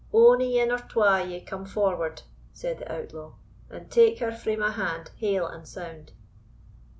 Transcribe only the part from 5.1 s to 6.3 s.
haill and sound."